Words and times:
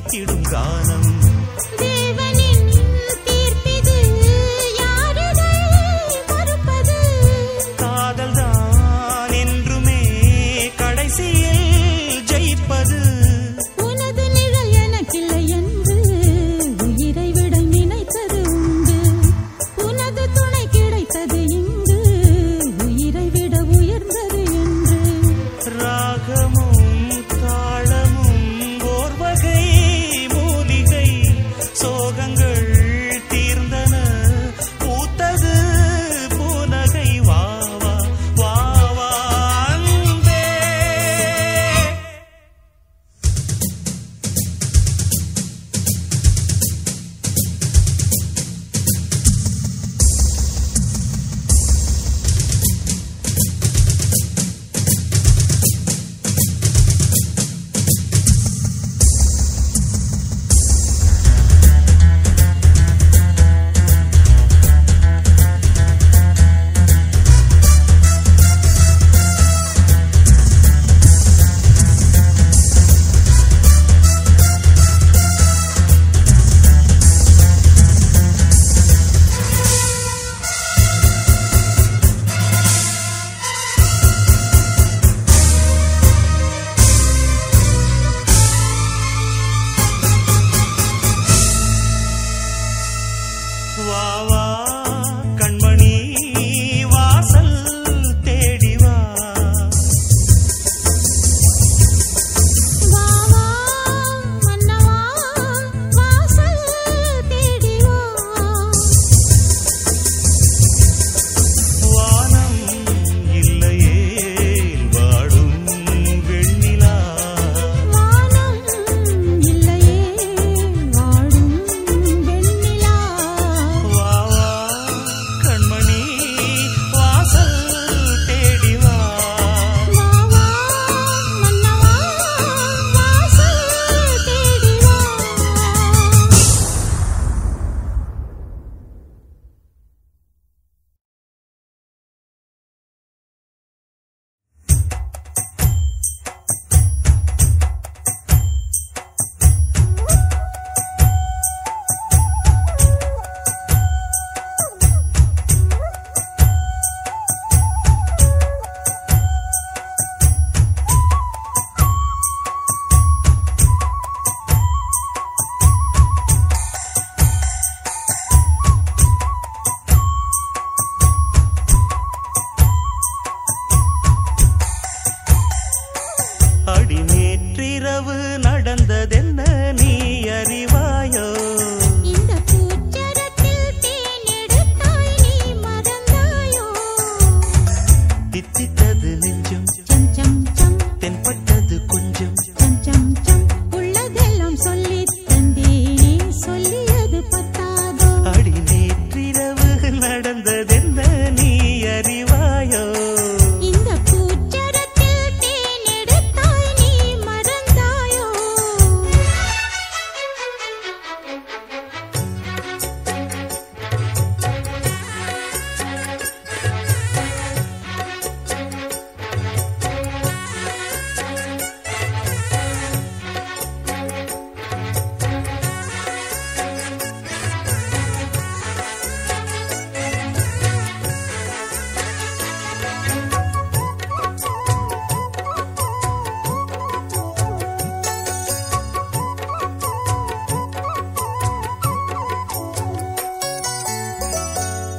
திளைத்திடும் 0.00 0.44
கானம் 0.44 1.19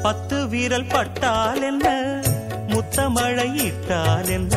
பத்து 0.04 0.38
வீரல் 0.48 0.88
பட்டால் 0.88 1.62
என்ன? 1.62 1.88
முத்தமழை 2.68 3.50
இட்டால் 3.66 4.30
என்ன? 4.30 4.56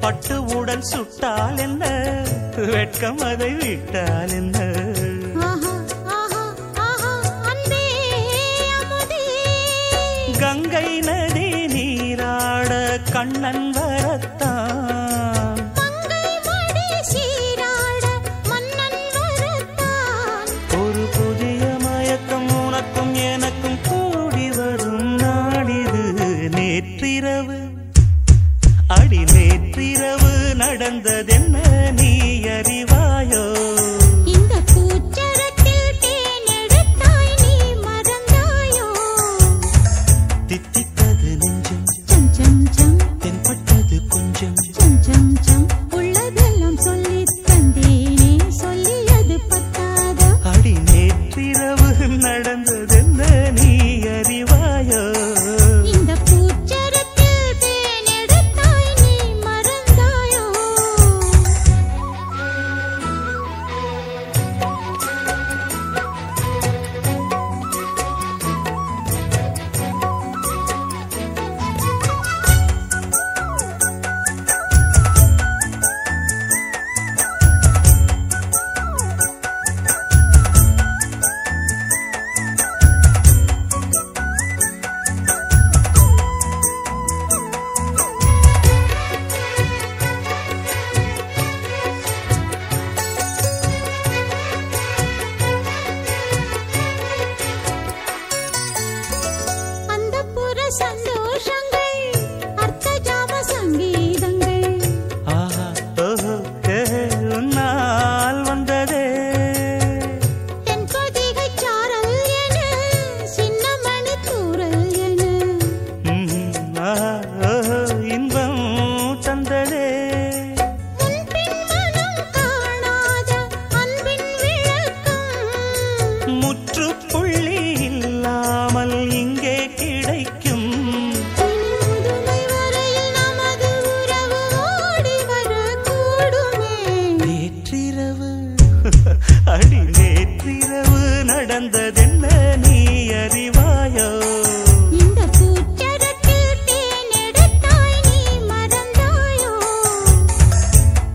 பட்டு 0.00 0.36
உடல் 0.56 0.86
சுட்டால் 0.92 1.58
என்ன? 1.58 1.84
வெட்கம் 2.74 3.22
அதை 3.22 3.52
விட்டால் 3.54 4.32
என்ன? 4.32 4.58
கங்கை 10.40 10.88
நதி 11.00 11.48
நீராட 11.66 12.72
கண்ணன் 13.12 13.63
the. 31.04 31.33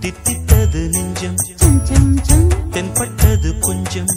தித்தித்தது 0.02 0.82
நெஞ்சம். 0.90 1.38
தென்பட்டது 2.72 3.50
கொஞ்சம் 3.60 4.10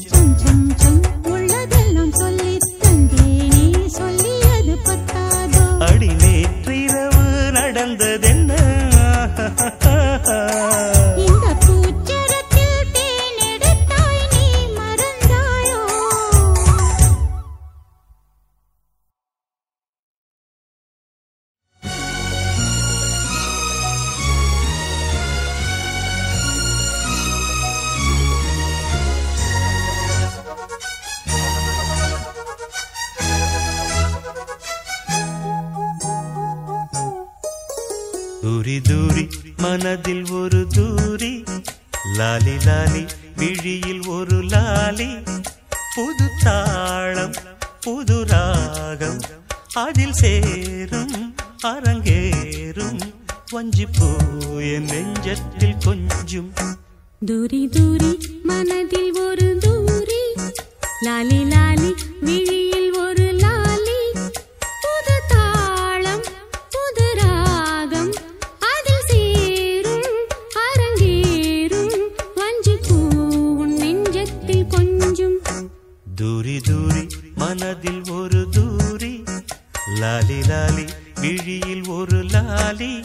உள்ளதெல்லாம் 1.24 2.12
சொல்லி 2.12 2.52
தந்தேனே 2.82 3.64
சொல்லியது 3.88 4.74
பத்தாதோ? 4.84 5.64
அடி 5.88 6.10
நேற்றிரவு 6.14 7.24
நடந்ததே 7.52 8.31
தூரி 76.14 76.60
தூரி 76.60 77.06
மனதில் 77.34 78.10
ஒரு 78.10 78.48
தூரி. 78.50 79.24
லாலி 80.00 80.40
லாலி 80.48 80.84
விழியில் 81.20 81.86
ஒரு 81.86 82.22
லாலி. 82.24 83.00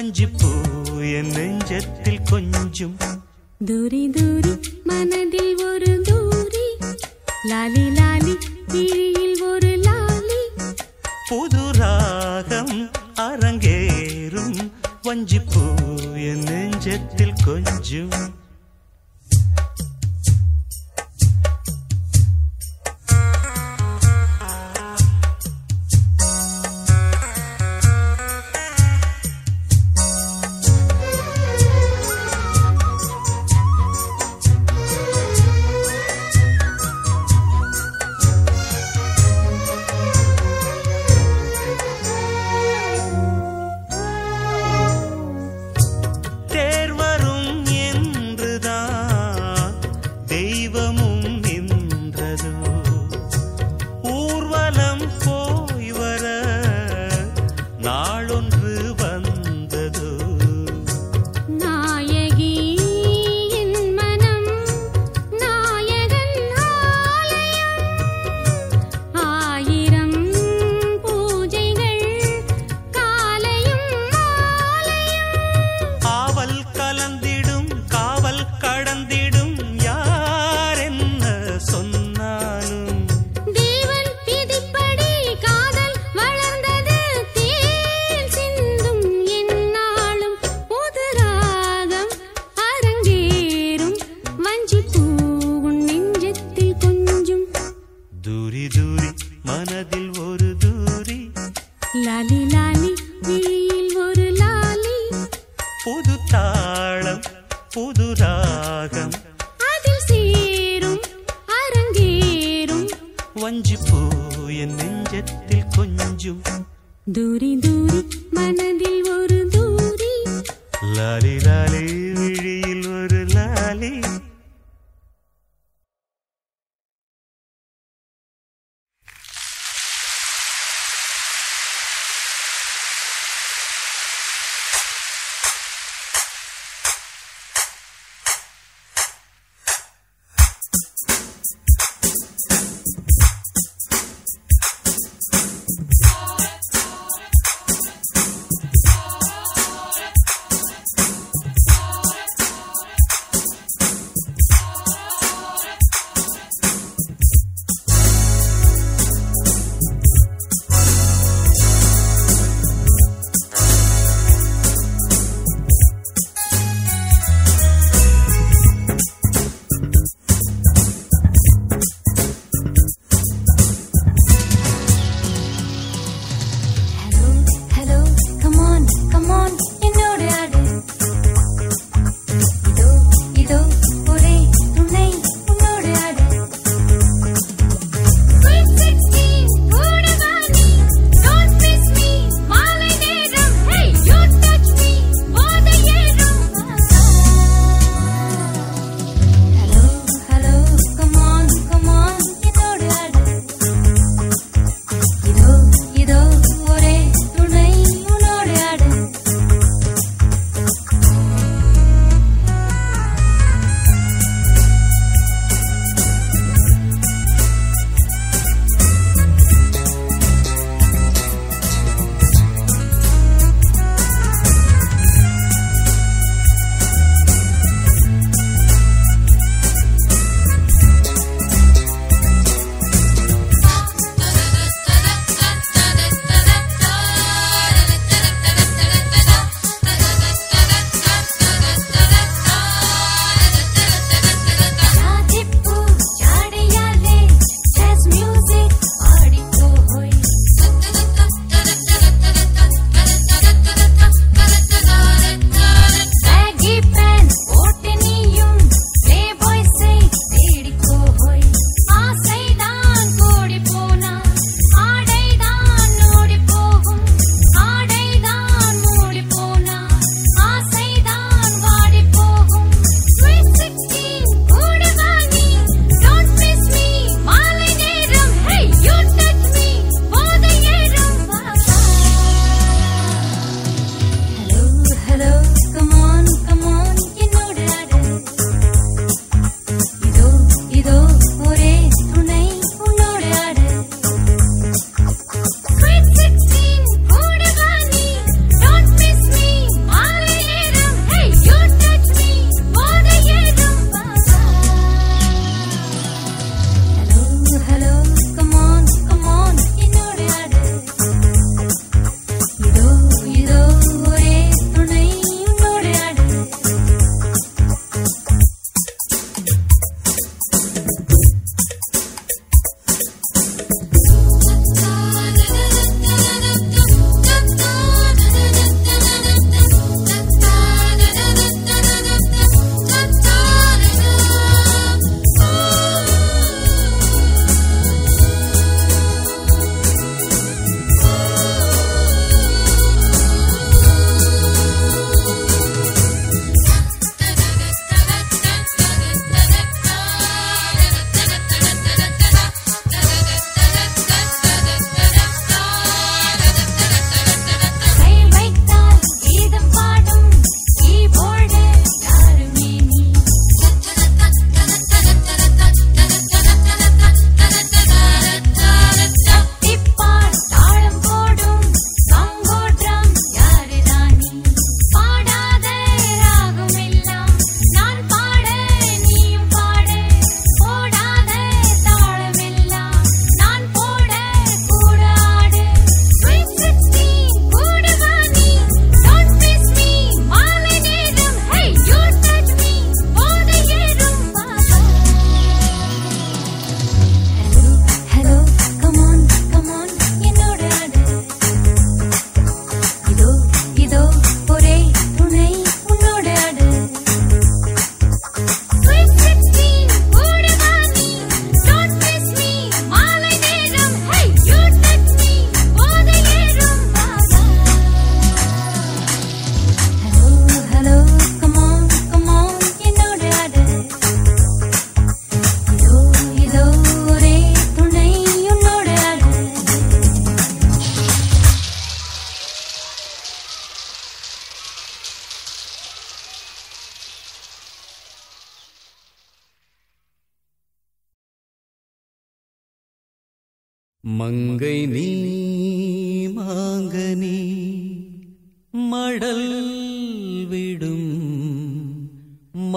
வஞ்சி 0.00 0.26
பூ 0.26 0.48
என் 1.00 1.30
நெஞ்சத்தில் 1.30 2.18
கொஞ்சம். 2.30 2.96
தூரி 3.64 4.10
தூரி 4.10 4.60
மனதில் 4.84 5.64
ஒரு 5.64 6.00
தூரி. 6.00 6.86
லாலி 7.42 7.90
லாலி 7.90 8.36
விழியில் 8.68 9.42
ஒரு 9.42 9.76
லாலி. 9.76 10.64
புது 11.28 11.72
ராகம் 11.72 12.90
அரங்கேறும். 13.16 14.70
வஞ்சி 15.02 15.38
பூ 15.38 15.60
நெஞ்சத்தில் 16.44 17.32
கொஞ்சம். 17.44 18.39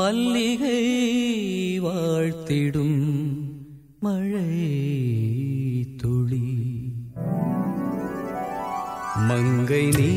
மல்லிகை 0.04 0.80
வாழ்த்திடும் 1.80 2.98
மழை 4.00 4.50
துளி. 5.98 6.48
மங்கை 9.28 9.86
நீ 9.98 10.10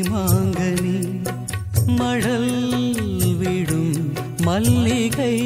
மாங்கனி 0.00 1.22
மழல் 1.86 2.52
விடும் 3.38 4.12
மல்லிகை 4.42 5.36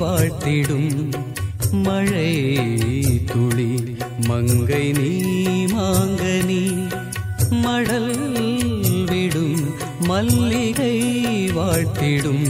வாழ்த்திடும் 0.00 1.12
மழை 1.72 2.34
துளி. 3.24 3.96
மங்கை 4.26 4.92
நீ 4.92 5.12
மாங்கனி 5.66 6.88
மழல் 7.50 8.14
விடும் 9.10 9.74
மல்லிகை 10.00 10.96
வாழ்த்திடும் 11.50 12.46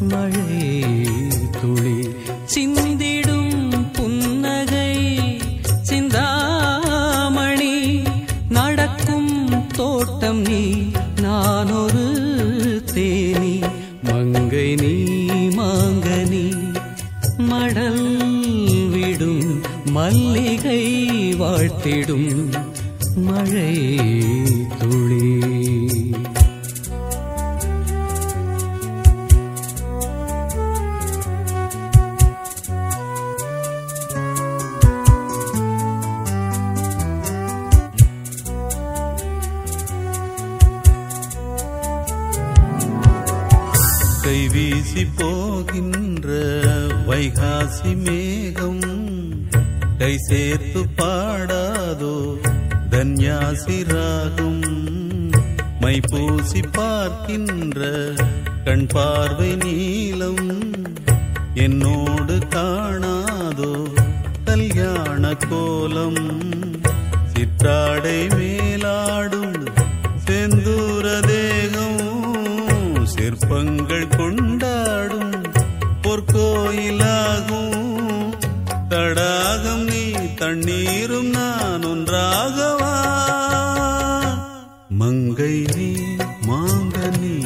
மழை 0.00 0.84
துளி 1.60 2.08
சிந்திடும் 2.54 3.72
புன்னகை 3.92 4.96
சிந்தாமணி 5.80 7.74
நடக்கும் 8.48 9.64
தோட்டம் 9.68 10.40
நீ 10.40 10.90
நான் 11.20 11.86
தேனி. 12.94 13.60
மங்கை 14.02 14.74
நீ 14.74 14.94
மாங்கனி 15.56 16.74
மடல் 17.36 18.90
விடும் 18.90 19.60
மல்லிகை 19.84 20.82
வாழ்த்திடும். 21.34 22.52
மழை 23.16 23.76
பொற்கோயிலாகும் 76.98 78.38
தடாகம் 78.88 79.84
நீ 79.84 80.02
தண்ணீரும் 80.36 81.30
நான் 81.30 81.84
ஒன்றாகவா? 81.84 82.94
மங்கை 84.88 85.66
நீ 85.76 85.88
மாங்கனி 86.46 87.36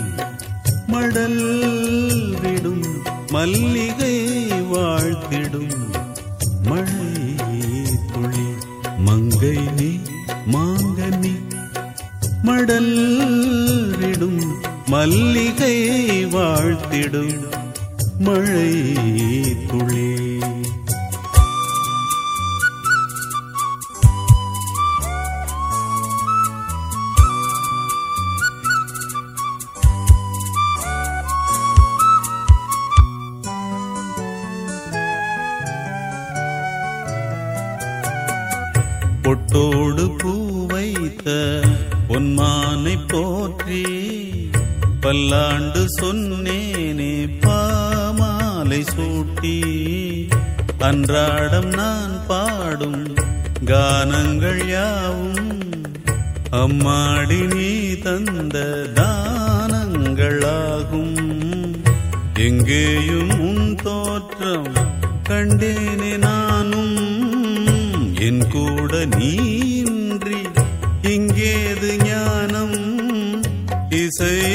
மடல் 0.87 1.43
விடும். 2.41 2.85
மல்லிகை 3.31 4.17
வாழ்த்திடும். 4.73 5.77
மழை 6.63 7.13
துளி 8.13 8.49
மங்கை 8.99 9.59
நீ 9.77 9.91
மாங்கனி 10.53 11.35
மடல் 12.43 12.95
விடும். 13.99 14.43
மல்லிகை 14.87 15.77
வாழ்த்திடும். 16.27 17.35
மழை 18.19 18.71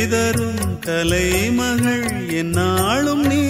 தரும் 0.05 0.79
கலைமகள் 0.79 2.29
என்னாலும் 2.33 3.23
நீ. 3.23 3.43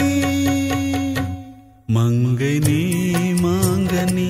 மங்கை 1.87 2.59
நீ 2.59 2.79
மாங்கனி 3.43 4.29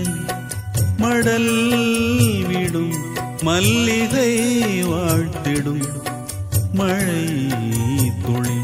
மடல் 0.98 1.54
விடும் 2.48 2.94
மல்லிகை 3.42 4.32
வாழ்த்திடும் 4.84 5.86
மழை 6.74 7.24
துளி 8.26 8.57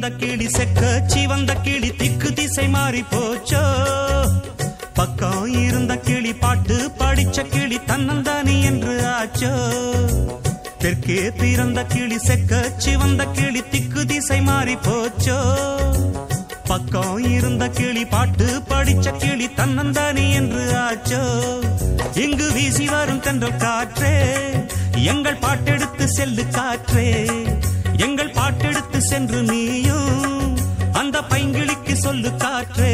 பிறந்த 0.00 0.26
கிளி 0.26 0.46
செக்க 0.46 1.06
சிவந்த 1.06 1.54
கிளி 1.54 1.90
திக்கு 1.96 2.32
திசை 2.32 2.68
மாறி 2.68 3.02
போச்சோ? 3.02 3.62
பக்கம் 4.94 5.52
இருந்த 5.52 5.96
கிளி 5.96 6.32
பாட்டு 6.34 6.90
படிச்ச 6.98 7.42
கிளி 7.48 7.78
தன்னந்தானி 7.78 8.62
என்று 8.62 8.94
ஆச்சோ? 9.06 9.52
தெற்கே 10.78 11.30
பிறந்த 11.30 11.84
கிளி 11.84 12.16
செக்க 12.16 12.76
சிவந்த 12.76 13.24
கிளி 13.24 13.62
திக்கு 13.70 14.06
திசை 14.06 14.40
மாறி 14.40 14.74
போச்சோ? 14.74 15.38
பக்கம் 16.64 17.18
இருந்த 17.18 17.68
கிளி 17.68 18.04
பாட்டு 18.04 18.62
படிச்ச 18.68 19.16
கிளி 19.16 19.46
தன்னந்தானி 19.46 20.32
என்று 20.32 20.64
ஆச்சோ? 20.88 21.22
இங்கு 22.16 22.52
வீசி 22.52 22.88
வரும் 22.88 23.20
தென்றல் 23.20 23.56
காற்றே 23.56 24.16
எங்கள் 24.94 25.38
பாட்டெடுத்து 25.38 26.04
செல்லு 26.04 26.46
காற்றே. 26.48 27.08
எங்கள் 28.00 28.30
பாட்டெடுத்து 28.30 28.98
சென்று 28.98 29.42
நீயும் 29.42 30.58
அந்த 30.92 31.20
பைங்கிளிக்கு 31.20 31.92
சொல்லு 31.92 32.30
காற்றே. 32.36 32.92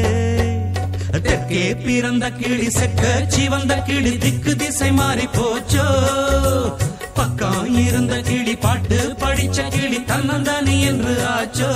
தெற்கே 1.22 1.76
பிறந்த 1.76 2.30
கிளி 2.30 2.66
செக்க 2.66 3.02
சிவந்த 3.26 3.74
கிளி 3.82 4.18
திக்கு 4.18 4.56
திசை 4.56 4.92
மாறி 4.92 5.26
போச்சோ. 5.26 5.86
பக்கம் 7.14 7.76
இருந்த 7.86 8.20
கிளி 8.20 8.56
பாட்டு 8.56 9.14
படிச்ச 9.20 9.68
கிளி 9.68 9.98
தன்னந்தனி 9.98 10.76
என்று 10.80 11.14
ஆச்சோ. 11.36 11.70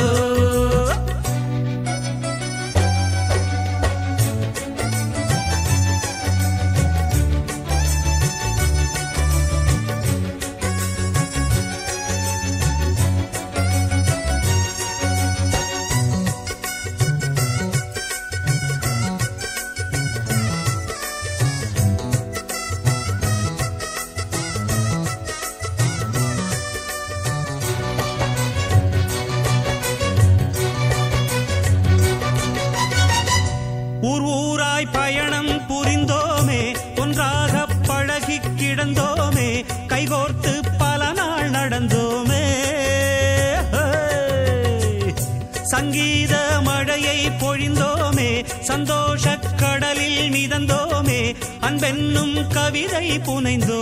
புனைந்தோ 53.26 53.79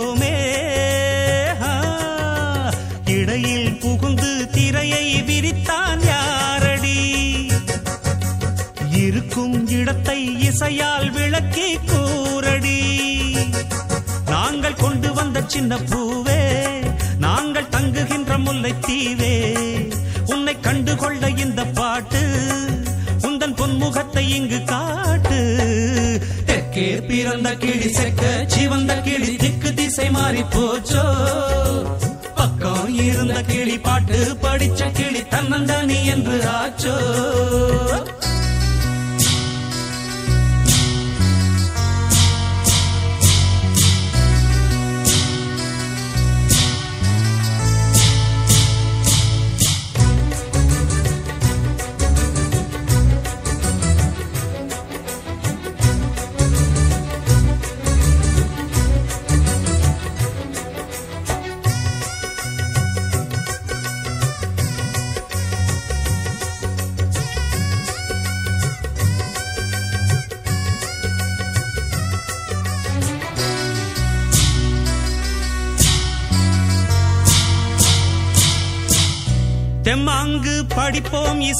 இருந்த 33.05 33.41
கிளி 33.41 33.79
பாட்டு 33.79 34.37
படிச்ச 34.41 34.91
கிளி 34.91 35.21
தன்னந்தனி 35.21 36.05
என்று 36.05 36.37
ஆச்சோ. 36.59 36.95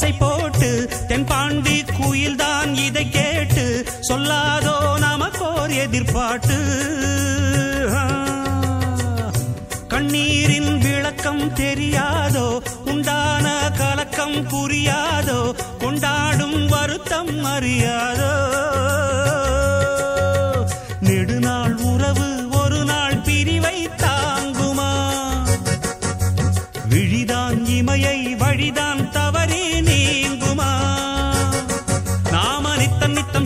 படிப்போம் 0.00 0.28
இசை 0.30 0.40
போட்டு 0.40 0.88
தென்பாண்டி 1.08 1.84
குயில்தான் 1.84 2.84
இதை 2.84 3.08
கேட்டு 3.08 3.84
சொல்லாதோ 4.08 4.74
நமக்கோர் 5.00 5.74
எதிர்பாட்டு. 5.74 6.58
கண்ணீரின் 9.88 10.78
விளக்கம் 10.78 11.54
தெரியாதோ 11.54 12.60
உண்டான 12.84 13.70
கலக்கம் 13.76 14.48
புரியாதோ 14.48 15.52
கொண்டாடும் 15.78 16.66
வருத்தம் 16.66 17.44
அறியாதோ. 17.44 18.69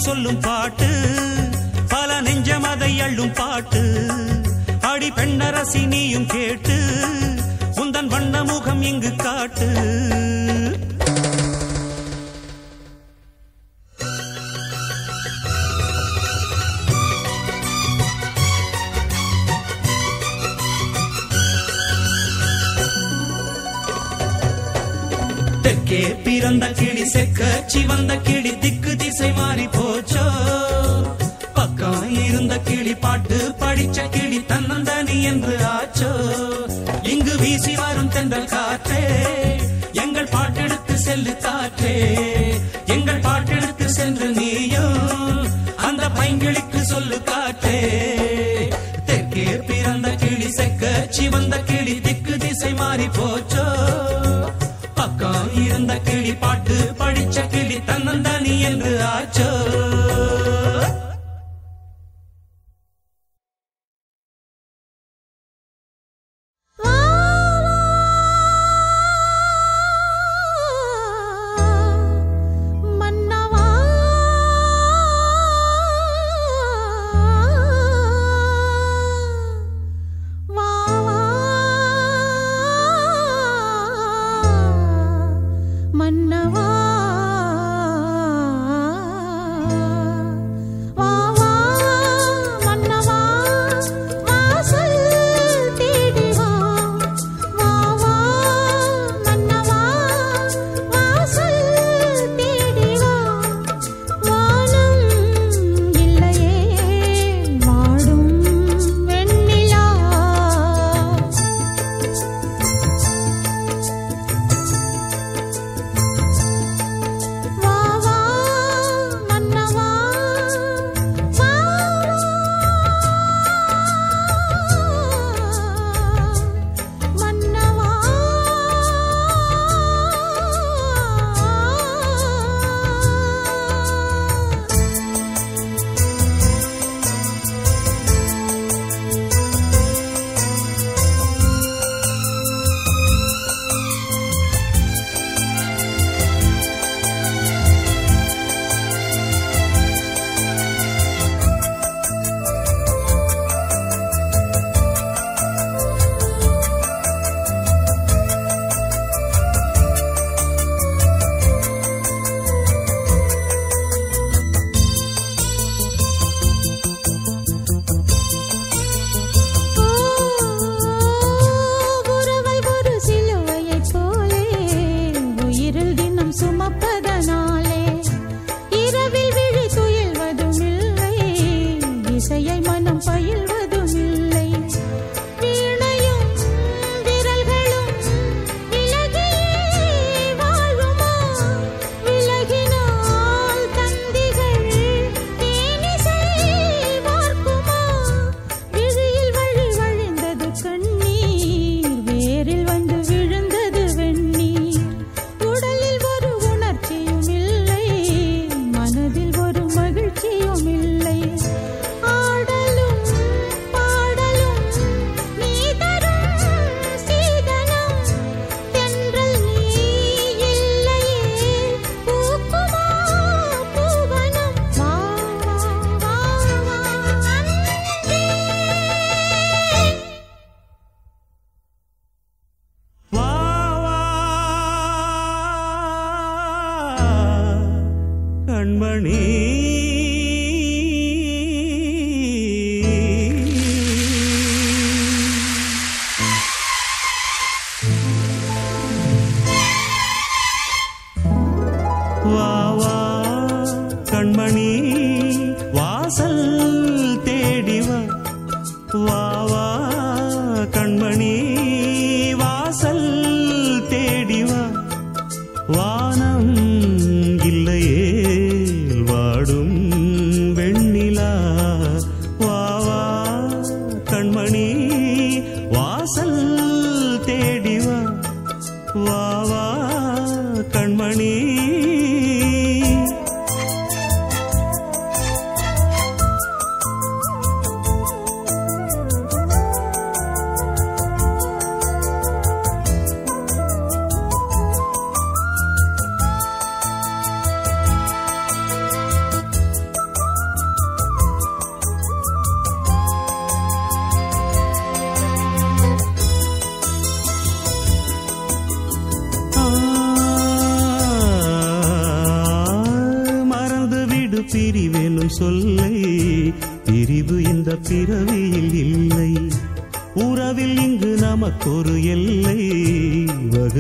சொல்லும் 0.05 0.41
பாட்டு 0.41 0.89
பல 1.89 2.21
நெஞ்சமதை 2.23 2.91
அள்ளும் 3.05 3.35
பாட்டு. 3.35 3.83
அடி 4.81 5.09
பெண்ணரசி 5.11 5.83
நீயும் 5.87 6.27
கேட்டு 6.27 6.77
உந்தன் 7.75 8.07
வண்ண 8.07 8.45
முகம் 8.45 8.83
இங்கு 8.83 9.13
காட்டு. 9.17 9.69
கிளி 26.79 27.05
செக்கச்சி 27.13 27.87
வந்த 27.87 28.17
கிளி 28.17 28.59
திக்கு 28.59 28.97
திசை 28.97 29.33
மாறி 29.33 29.67
போச்சோ? 29.67 30.25
பக்கம் 31.55 32.17
இருந்த 32.25 32.59
கிளி 32.59 32.95
பாட்டு 32.95 33.55
படிச்ச 33.61 34.09
கிளி 34.11 34.39
தன்னந்தனி 34.49 35.23
என்று 35.23 35.57
ஆச்சோ? 35.67 36.13
இங்கு 37.03 37.35
வீசி 37.39 37.75
வரும் 37.75 38.09
தென்றல் 38.09 38.45
காற்றே 38.45 39.03
எங்கள் 39.93 40.29
பாட்டெடுத்து 40.29 40.95
செல்லு 40.95 41.35
காற்றே 41.37 41.95
எங்கள் 42.87 43.21
பாட்டெடுத்து 43.21 43.85
சென்று 43.89 44.29
நீயும் 44.35 45.49
அந்த 45.77 46.09
பைங்கிளிக்கு 46.09 46.81
சொல்லு 46.83 47.23
காற்றே. 47.23 47.79
தெற்கே 49.07 49.47
பிறந்த 49.67 50.11
கிளி 50.15 50.51
செக்கச்சி 50.51 51.29
வந்த 51.29 51.59
கிளி 51.63 52.01
திக்கு 52.01 52.39
திசை 52.39 52.75
மாறி 52.75 53.09
போச்சோ? 53.09 53.67
கிளி 56.03 56.35
பாட்டு 56.35 56.95
படிச்ச 56.99 57.49
கிளி 57.49 57.77
தன்னந்தனி 57.87 58.61
என்று 58.61 59.03
ஆச்சோ. 59.05 59.49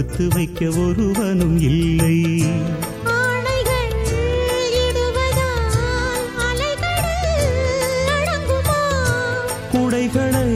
வகுத்து 0.04 0.28
வைக்க 0.28 0.66
ஒருவனும் 0.70 1.58
இல்லை. 1.60 2.18
குடைகளை 9.72 10.50